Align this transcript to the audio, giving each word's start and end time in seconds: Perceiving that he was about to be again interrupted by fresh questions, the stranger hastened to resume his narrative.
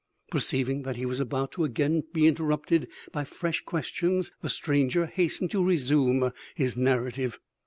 Perceiving 0.31 0.81
that 0.81 0.95
he 0.95 1.05
was 1.05 1.19
about 1.19 1.51
to 1.51 1.61
be 1.61 1.65
again 1.69 2.03
interrupted 2.15 2.87
by 3.11 3.23
fresh 3.23 3.61
questions, 3.63 4.31
the 4.41 4.49
stranger 4.49 5.05
hastened 5.05 5.51
to 5.51 5.63
resume 5.63 6.33
his 6.55 6.75
narrative. 6.75 7.37